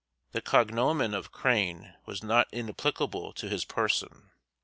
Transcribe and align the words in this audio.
The 0.31 0.41
cognomen 0.41 1.13
of 1.13 1.31
Crane 1.31 1.93
was 2.07 2.23
not 2.23 2.47
inapplicable 2.51 3.33
to 3.33 3.47
his 3.49 3.65
person. 3.65 4.31